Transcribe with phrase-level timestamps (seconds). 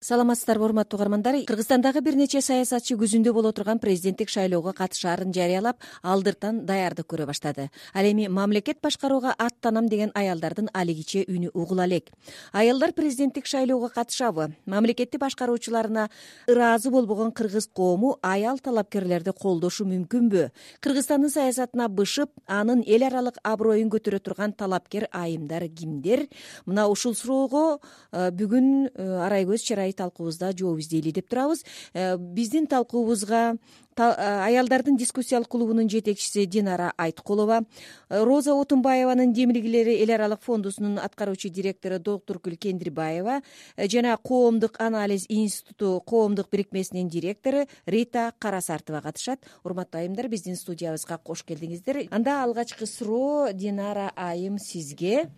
[0.00, 1.36] саламатсыздарбы урматтуу угармандар.
[1.44, 7.66] Кыргызстандагы бир нече саясатчы күзүндө боло турган президенттик шайлоого катышаарын жарыялап алдыртан даярдык көрө баштады.
[7.92, 12.08] Ал эми мамлекет башкарууга аттанам деген аялдардын алигиче үнү угула элек.
[12.52, 16.08] Аялдар президенттик шайлоого катышабы мамлекетти башкаруучуларына
[16.48, 20.48] ыраазы болбогон кыргыз коому аял талапкерлерди колдошу мүмкүнбү.
[20.80, 26.26] Кыргызстандын саясатына бышып анын эл аралык аброюн көтөрө турган талапкер айымдар кимдер?
[26.64, 27.80] Мына ушул суроого
[28.12, 31.64] э, бүгүн э, арай көз чырай талкуубузда жооп издейли деп турабыз.
[31.94, 33.56] Э, биздин талкуубузга
[33.96, 37.62] э, аялдардын дискуссиялык клубунун жетекчиси динара айткулова
[38.08, 43.42] э, роза отунбаеванын демилгелери эл аралык фондусунун аткаруучу директору доктуркүл кендирбаева
[43.76, 49.40] жана коомдук анализ институту коомдук бирикмесинин директору рита карасартова катышат.
[49.64, 52.08] Урматтуу айымдар биздин студиябызга кош келдиңиздер.
[52.10, 55.30] Анда алгачкы суроо динара айым сизге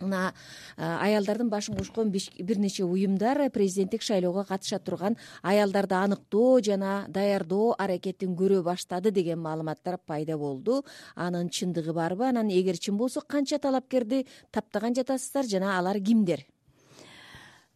[0.00, 0.32] мына
[0.76, 8.36] аялдардын башын кошкон бир нече уюмдар президенттик шайлоого катыша турган аялдарды аныктоо жана даярдоо аракетин
[8.36, 10.84] көрө баштады деген маалыматтар пайда болду.
[11.14, 12.28] Анын чындыгы барбы?
[12.28, 16.46] Анан эгер чын болсо канча талапкерди таптаган жатасыздар жана алар кимдер?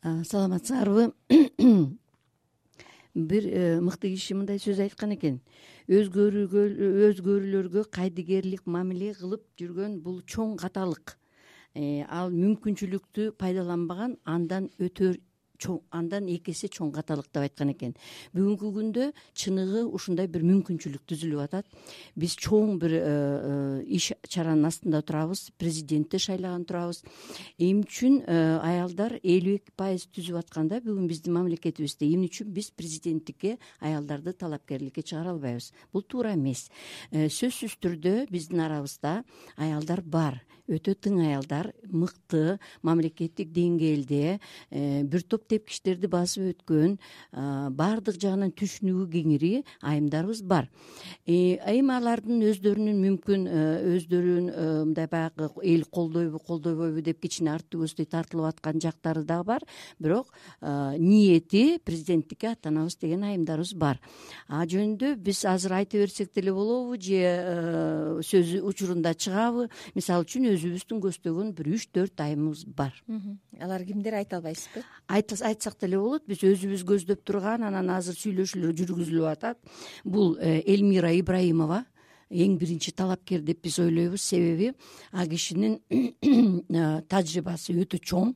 [0.02, 1.12] Саламатсыздарбы
[3.14, 5.40] бир э, мыкты киши мындай сөз айткан экен.
[5.88, 11.16] Өзгөрүүлөргө кайдыгерлик мамиле кылып жүргөн бул чоң каталык.
[11.16, 11.19] Э,
[11.74, 15.14] ал мүмкүнчүлүктү пайдаланбаган андан өтө
[15.60, 17.92] чоң андан эки эсе чоң каталык деп айткан экен.
[18.34, 21.68] Бүгүнкү күндө чыныгы ушундай бир мүмкүнчүлүк түзүлүп атат.
[22.18, 27.02] Биз чоң бир э, э, иш чаранын астында турабыз президентти шайлаган турабыз.
[27.58, 33.58] Эмне үчүн аялдар элүү эки пайыз түзүп атканда бүгүн биздин мамлекетибизде эмне үчүн биз президенттикке
[33.80, 35.72] аялдарды талапкерликке чыгара албайбыз?
[35.92, 36.68] Бул туура эмес.
[37.12, 39.20] Сөзсүз түрдө биздин арабызда
[39.56, 46.96] аялдар бар өтө тың аялдар мыкты мамлекеттик деңгээлде э, бир топ тепкичтерди басып өткөн
[47.76, 49.52] баардык жагынан түшүнүгү кеңири
[49.86, 50.68] айымдарыбыз бар.
[51.26, 53.64] Э, эми алардын өздөрүнүн мүмкүн э,
[53.96, 54.50] өздөрүн
[54.90, 59.66] мындай баягы эл колдойбу колдойбойбу деп кичине арты көздөй тартылып аткан жактары дагы бар.
[59.98, 64.00] Бирок ниети президенттикке аттанабыз деген айымдарыбыз бар.
[64.48, 69.68] Ал жөнүндө биз азыр айта берсек деле болобу же сөзү учурунда чыгабы.
[69.94, 72.92] Мисалы үчүн өзүбүздүн көздөгөн бир үч төрт айымыбыз бар.
[73.60, 74.84] Алар кимдер айта албайсызбы?
[75.08, 79.58] Айтсак деле болот биз өзүбүз көздөп турган анан азыр сүйлөшүүлөр жүргүзүлүп атат.
[80.04, 81.84] Бул э, элмира ибраимова
[82.30, 84.22] эң биринчи талапкер деп биз ойлойбуз.
[84.22, 84.72] Себеби
[85.12, 88.34] ал кишинин э, тажрыйбасы өтө чоң.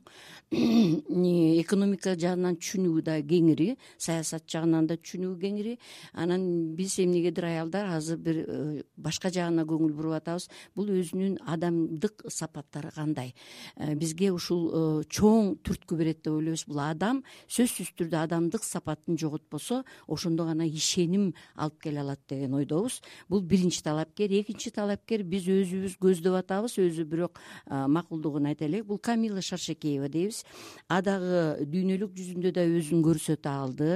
[1.63, 5.77] Экономика жагынан түшүнүгү да кеңири саясат жагынан да түшүнүгү кеңири.
[6.13, 10.49] Анан биз эмнегедир аялдар азыр бир э, башка жагына көңүл буруп атабыз.
[10.75, 13.33] Бул өзүнүн адамдык сапаттары кандай?
[13.77, 16.67] Э, бизге ушул чоң түрткү берет деп ойлойбуз.
[16.67, 22.99] Бул адам сөзсүз түрдө адамдык сапатын жоготпосо ошондо гана ишеним алып келе алат деген ойдобуз.
[23.29, 28.87] Бул биринчи талапкер экинчи талапкер биз өзүбүз көздөп атабыз өзү бирок макулдугун айта элек.
[28.89, 30.41] Бул камила шаршекеева дейбиз.
[30.89, 33.91] А дагы дүйнөлүк жүзүндө да өзүн көрсөтө алды.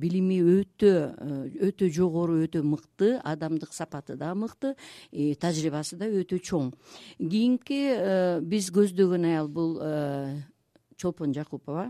[0.00, 0.92] Билими өтө
[1.70, 4.76] өтө жогору өтө мыкты адамдык сапаты да мыкты
[5.10, 6.70] тажрыйбасы да өтө чоң.
[7.18, 7.80] Кийинки
[8.44, 9.80] биз көздөгөн аял бул
[11.00, 11.88] чолпон жакупова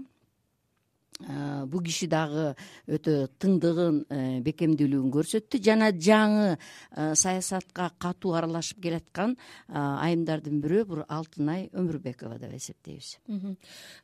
[1.20, 2.54] бул киши дагы
[2.88, 5.60] өтө тыңдыгын э, бекемдүүлүгүн көрсөттү.
[5.62, 9.36] Жана жаңы э, саясатка катуу аралашып келаткан
[9.68, 13.18] айымдардын бирөө бул алтынай өмүрбекова деп эсептейбиз.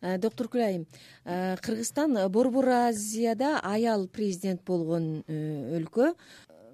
[0.02, 0.86] Э, доктуркүл айым
[1.24, 6.14] кыргызстан борбор азияда аял президент болгон өлкө.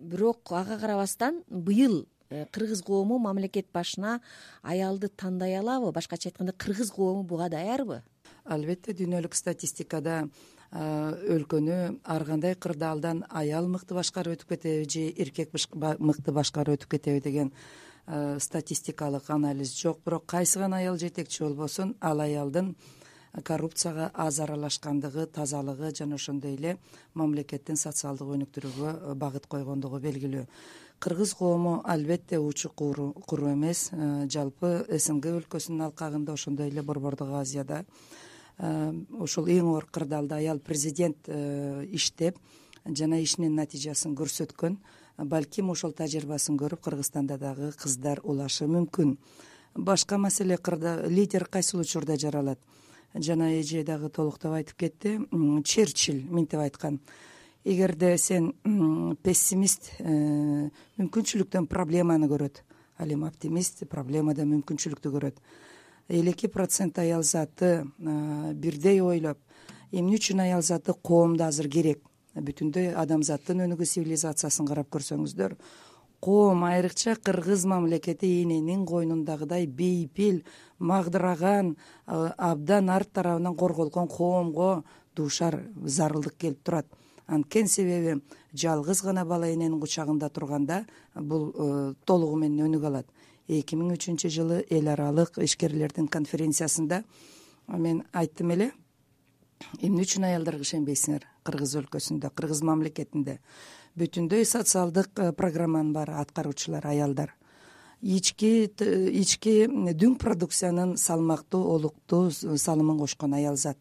[0.00, 2.06] Бирок ага карабастан быйыл
[2.50, 4.20] кыргыз коому мамлекет башына
[4.62, 5.92] аялды тандай алабы?
[5.92, 8.02] Башкача айтканда кыргыз коому буга даярбы
[8.44, 10.26] албетте дүйнөлүк статистикада
[10.72, 15.52] өлкөнү ар кандай кырдаалдан аял мыкты башкарып өтүп кетеби же эркек
[15.98, 17.52] мыкты башкарып өтүп кетеби деген
[18.38, 20.00] статистикалык анализ жок.
[20.04, 22.74] Бирок кайсы гана аял жетекчи болбосун ал аялдын
[23.44, 26.78] коррупцияга аз аралашкандыгы тазалыгы жана ошондой эле
[27.14, 30.46] мамлекеттин социалдык өнүктүрүүгө багыт койгондугу белгилүү.
[30.98, 33.90] Кыргыз коому албетте учу куру эмес
[34.28, 37.84] жалпы снг өлкөсүнүн алкагында ошондой эле борбордук азияда
[38.62, 42.38] ушул эң оор кырдаалда аял президент э, иштеп
[42.86, 44.76] жана ишинин натыйжасын көрсөткөн
[45.18, 49.16] балким ошол тажрыйбасын көрүп кыргызстанда дагы кыздар улашы мүмкүн.
[49.74, 50.58] Башка маселе
[51.08, 52.60] лидер кайсыл учурда жаралат?
[53.14, 55.18] Жана эже дагы толуктап айтып кетти.
[55.64, 57.00] Черчилль минтип айткан.
[57.64, 58.52] Эгерде сен
[59.22, 62.62] пессимист э, мүмкүнчүлүктөн проблеманы көрөт.
[62.98, 65.38] Ал эми оптимист проблемадан мүмкүнчүлүктү көрөт
[66.08, 69.38] элүү эки процент аял заты бирдей ойлоп
[69.92, 72.02] эмне үчүн аял заты коомдо азыр керек?
[72.34, 75.56] Бүтүндөй адамзаттын өнүгүү цивилизациясын карап көрсөңүздөр.
[76.22, 80.40] Коом айрыкча кыргыз мамлекети эненин койнундагыдай бейпил
[80.78, 81.74] магдыраган
[82.06, 84.84] абдан арт тарабынан корголгон коомго
[85.16, 86.86] дуушар зарылдык келип турат.
[87.26, 88.22] Анткени себеби
[88.54, 93.06] жалгыз гана бала эненин кучагында турганда бул э, толугу менен өнүгө алат
[93.48, 97.02] эки миң үчүнчү жылы эл аралык ишкерлердин конференциясында
[97.68, 98.70] мен айттым эле
[99.80, 103.38] эмне үчүн аялдарга ишенбейсиңер кыргыз өлкөсүндө кыргыз мамлекетинде?
[103.98, 107.34] Бүтүндөй социалдык э, программанын баары аткаруучулар аялдар.
[108.02, 113.78] Ички ички дүң продукциянын салмактуу олуктуу салымын кошкон аял зат.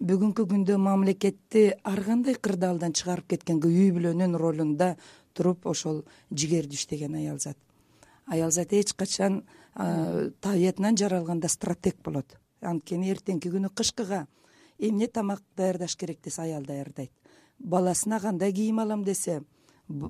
[0.00, 4.94] Бүгүнкү күндө мамлекетти ар кандай кырдаалдан чыгарып кеткенге үй бүлөнүн ролунда
[5.32, 7.56] туруп ошол жигерди иштеген аял зат
[8.30, 9.42] аял зат эч качан
[9.74, 12.38] табиятынан жаралганда стратег болот.
[12.60, 14.26] Анткени эртеңки күнү кышкыга
[14.78, 17.10] эмне тамак даярдаш керек десе аял даярдайт.
[17.58, 19.42] Баласына кандай кийим алам десе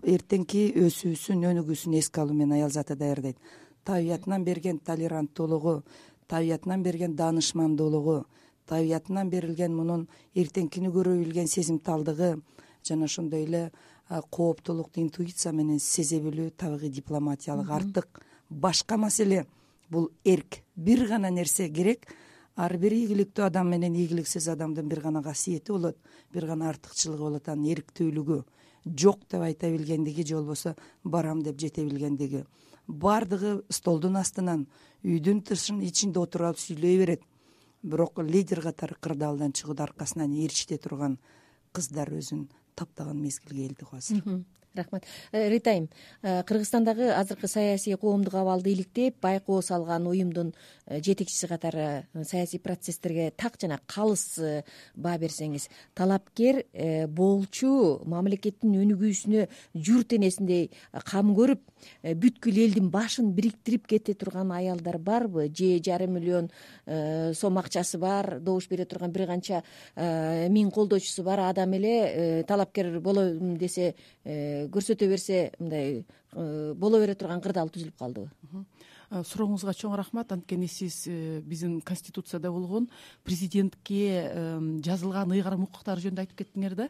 [0.02, 3.38] эртеңки өсүүсүн өнүгүүсүн эске алуу менен аял заты даярдайт.
[3.84, 5.82] Табиятынан берген толеранттуулугу
[6.28, 8.24] табиятынан берген даанышмандуулугу
[8.66, 12.36] табиятынан берилген мунун эртеңкини көрө билген сезимталдыгы
[12.86, 13.70] жана ошондой эле
[14.10, 18.20] кооптуулукту интуиция менен сезе билүү табигый дипломатиялык артык.
[18.50, 19.46] Башка маселе
[19.88, 20.62] бул эрк.
[20.74, 22.08] Бир гана нерсе керек.
[22.56, 25.96] Ар бир ийгиликтүү адам менен ийгиликсиз адамдын бир гана касиети болот.
[26.32, 28.42] Бир гана артыкчылыгы болот анын эрктүүлүгү.
[28.98, 30.74] Жок деп айта билгендиги же болбосо
[31.04, 32.44] барам деп жете билгендиги.
[32.88, 34.66] Баардыгы столдун астынан
[35.04, 37.22] үйдүн тышын ичинде отуруп алып сүйлөй берет.
[37.82, 41.18] Бирок лидер катары кырдаалдан чыгууда аркасынан ээрчите турган
[41.72, 42.48] кыздар өзүн
[42.80, 44.24] таптаган мезгил келди го азыр
[44.74, 45.04] рахмат.
[45.32, 45.88] Э, рита айым
[46.22, 50.54] э, кыргызстандагы азыркы саясий коомдук абалды иликтеп байкоо салган уюмдун
[50.86, 54.38] э, жетекчиси катары саясий процесстерге так жана калыс
[54.94, 56.64] баа берсеңиз талапкер
[57.08, 60.70] болчу мамлекеттин өнүгүүсүнө журт энесиндей
[61.04, 61.62] кам көрүп
[62.02, 65.48] бүткүл элдин башын бириктирип кете турган аялдар барбы?
[65.48, 66.50] Же жарым миллион
[67.34, 69.62] сом акчасы бар добуш бере турган бир канча
[69.96, 73.94] миң колдоочусу бар адам эле талапкер болом десе
[74.68, 78.28] көрсөтө берсе мындай э, боло бере турган кырдаал түзүлүп калдыбы?
[79.10, 80.32] Э, сурооңузга чоң рахмат.
[80.34, 82.88] Анткени сиз э, биздин конституцияда болгон
[83.24, 84.30] президентке
[84.84, 86.88] жазылган ыйгарым укуктары жөнүндө айтып кеттиңер да.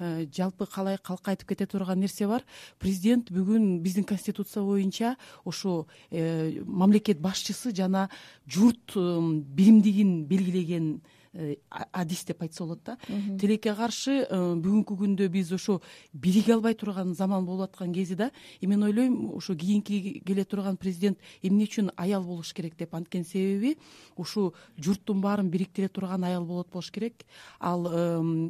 [0.00, 2.44] Жалпы калай калкка айтып кете турган нерсе бар.
[2.78, 8.08] Президент бүгүн биздин конституция боюнча ошо мамлекет башчысы жана
[8.46, 11.00] журт биримдигин белгилеген
[11.32, 12.96] адис деп айтса болот да.
[13.38, 15.80] Тилекке каршы э, бүгүнкү күндө биз ошо
[16.12, 18.30] бириге албай турган заман болуп аткан кези да
[18.60, 22.94] и мен ойлойм ошо кийинки келе турган президент эмне үчүн аял болуш керек деп.
[22.94, 23.76] Анткени себеби
[24.16, 27.24] ушул журттун баарын бириктире турган аял болот болуш керек.
[27.60, 27.86] Ал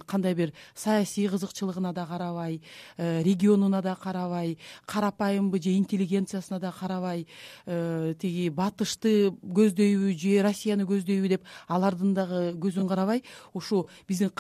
[0.07, 2.63] кандай бир саясий кызыкчылыгына да карабай
[2.97, 4.57] э, регионуна да карабай
[4.87, 7.27] карапайымбы же интеллигенциясына да карабай
[7.67, 14.31] тиги батышты көздөйбү же россияны көздөйбү деп алардын дагы көзүн карабай ушул биздин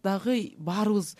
[0.00, 1.16] кыргыздагы баарыбыз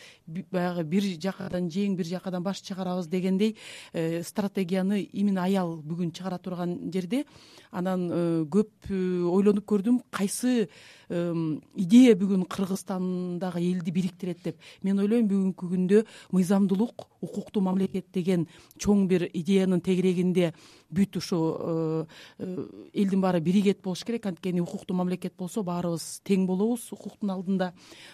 [0.50, 3.56] баягы бир жакадан жең бир жакадан баш чыгарабыз дегендей
[3.92, 7.24] э, стратегияны именно аял бүгүн чыгара турган жерде
[7.70, 10.68] анан э, көп э, ойлонуп көрдүм кайсы
[11.10, 14.60] идея бүгүн кыргызстандагы элди бириктирет деп.
[14.86, 18.46] Мен ойлойм бүгүнкү күндө мыйзамдуулук укуктуу мамлекет деген
[18.78, 20.52] чоң бир идеянын тегерегинде
[20.86, 22.06] бүт ушул
[22.38, 24.26] элдин баары биригет болуш керек.
[24.30, 27.72] Анткени укуктуу мамлекет болсо баарыбыз тең болобуз укуктун алдында.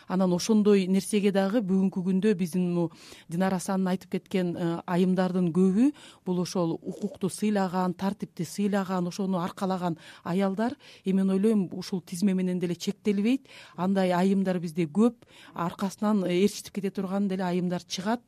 [0.09, 2.89] Анан ошондой нерсеге дагы бүгүнкү күндө биздин
[3.29, 4.55] динара асанын айтып кеткен
[4.87, 5.91] айымдардын көбү
[6.25, 10.73] бул ошол укукту сыйлаган тартипти сыйлаган ошону аркалаган аялдар
[11.05, 13.47] и мен ойлойм ушул тизме менен деле чектелбейт.
[13.77, 15.15] Андай айымдар бизде көп
[15.55, 18.23] аркасынан ээрчитип кете турган деле айымдар чыгат.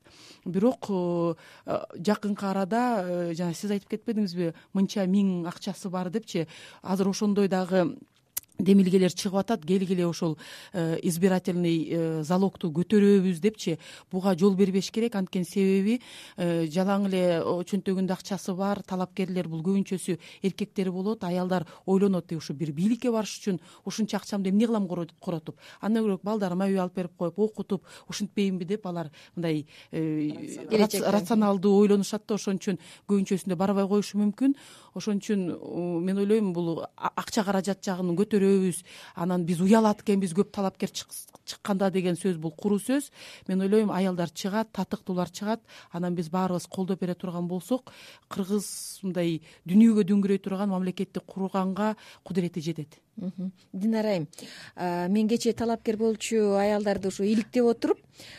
[0.45, 1.35] Бирок э,
[1.97, 6.47] жакынкы арада э, жана сиз айтып кетпедиңизби мынча миң акчасы бар депчи.
[6.83, 7.97] Азыр ошондой дагы
[8.59, 10.37] демилгелер чыгып атат келгиле ошол
[10.73, 13.79] э, избирательный э, залогту көтөрөбүз депчи.
[14.11, 15.15] Буга жол бербеш керек.
[15.15, 16.01] Анткени себеби
[16.37, 21.25] э, жалаң эле чөнтөгүндө акчасы бар талапкерлер бул көбүнчөсү эркектер болот.
[21.25, 25.57] Аялдар ойлонот ушу бир бийликке барыш үчүн ушунча акчамды эмне кылам коротуп.
[25.81, 32.35] Андан көрө балдарыма үй алып берип коюп окутуп ушинтпейинби деп алар мындай рационалдуу ойлонушат да
[32.35, 34.57] ошон үчүн көбүнчөсүндө барбай коюшу мүмкүн
[34.99, 35.45] ошон үчүн
[36.05, 38.51] мен ойлойм бул акча каражат жагын көтөрө
[39.15, 43.11] анан биз уялат экенбиз көп талапкер чыкканда деген сөз бул куру сөз.
[43.49, 45.63] Мен ойлойм аялдар чыгат татыктуулар чыгат.
[45.93, 47.93] Анан биз баарыбыз колдоп бере турган болсок
[48.29, 53.01] кыргыз мындай дүйнөгө дүңгүрөй турган мамлекетти курганга кудурети жетет
[53.73, 54.29] динара айым
[55.13, 57.99] мен кечээ талапкер болчу аялдарды ушу иликтеп отуруп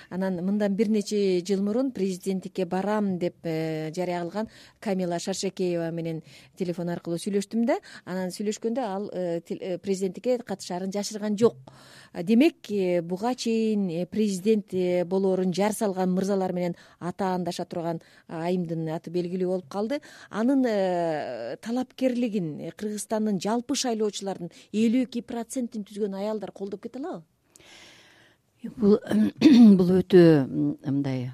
[0.09, 6.21] анан мындан бир нече жыл мурун президенттикке барам деп э, жарыя кылган камила шаршекеева менен
[6.57, 7.79] телефон аркылуу сүйлөштүм да.
[8.05, 11.57] Анан сүйлөшкөндө ал э, э, президенттикке катышаарын жашырган жок.
[12.13, 12.67] Демек
[13.03, 14.73] буга чейин президент
[15.07, 20.01] болоорун жар салган мырзалар менен атаандаша турган айымдын аты белгилүү болуп калды.
[20.29, 20.65] Анын
[21.61, 27.23] талапкерлигин кыргызстандын жалпы шайлоочулардын элүү эки процентин түзгөн аялдар колдоп кете алабы?
[28.77, 28.97] Бул
[29.79, 31.29] бул өтө мындай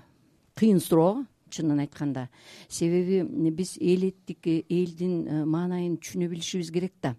[0.59, 2.29] кыйын суроо чынын айтканда.
[2.69, 3.21] Себеби
[3.51, 7.15] биз эл эттик элдин э, маанайын түшүнө билишибиз керек да.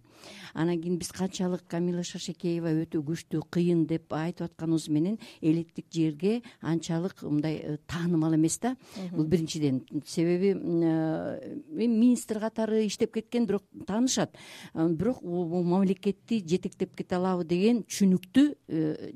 [0.54, 6.40] Анан кийин биз канчалык камила шаршекеева өтө күчтүү кыйын деп айтып атканыбыз менен элеттик жерге
[6.60, 8.76] анчалык мындай э, таанымал эмес да.
[9.12, 9.82] Бул биринчиден.
[10.06, 14.34] Себеби э, министр катары иштеп кеткен бирок таанышат.
[14.74, 18.48] Э, бирок бул мамлекетти жетектеп кете алабы деген түшүнүктү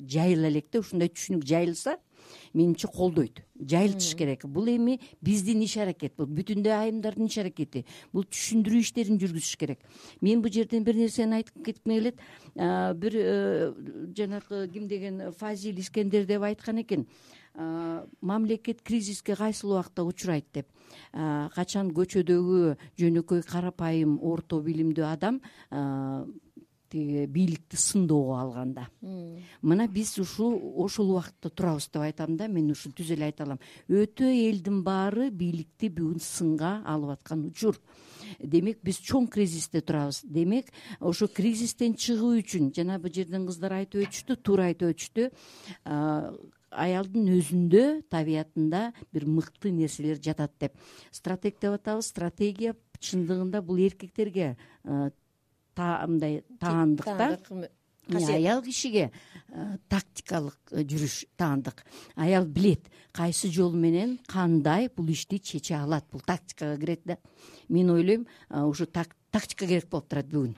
[0.06, 0.84] жайыла элек да.
[0.84, 1.96] Ушундай түшүнүк жайылса
[2.54, 3.42] менимче колдойт.
[3.60, 4.44] Жайылтыш керек.
[4.44, 6.14] Бул эми биздин иш аракет.
[6.16, 7.84] Бул бүтүндөй айымдардын иш аракети.
[8.12, 9.80] Бул түшүндүрүү иштерин жүргүзүш керек.
[10.20, 12.20] Мен бул жерден бир нерсени айтып кетким келет
[12.54, 13.72] бир э,
[14.16, 17.06] жанагы ким деген фазил искендер деп айткан экен.
[18.20, 20.68] Мамлекет кризиске кайсыл убакта учурайт деп.
[21.12, 25.40] Качан көчөдөгү жөнөкөй карапайым орто билимдүү адам
[26.90, 28.88] тиги бийликти сындоого алганда.
[29.62, 33.60] Мына биз ушул ошол убакытта турабыз деп айтам да мен ушу түз эле айта алам.
[33.88, 37.78] Өтө элдин баары бийликти бүгүн сынга алып аткан учур.
[38.38, 40.22] Демек биз чоң кризисте турабыз.
[40.24, 40.70] Демек
[41.00, 45.30] ошо кризистен чыгуу үчүн жана бул жерден кыздар айтып өтүштү туура айтып өтүштү
[46.70, 50.76] аялдын өзүндө табиятында бир мыкты нерселер жатат деп.
[51.10, 52.12] Стратег деп атабыз.
[52.12, 54.54] Стратегия чындыгында бул эркектерге
[56.06, 57.38] мындай таандык да.
[58.10, 59.12] Аял кишиге
[59.48, 61.84] э, тактикалык э, жүрүш таандык.
[62.16, 66.06] Аял билет кайсы жол менен кандай бул ишти чече алат?
[66.10, 67.18] Бул тактикага кирет да.
[67.68, 70.56] Мен ойлойм ушу тактика керек болуп турат бүгүн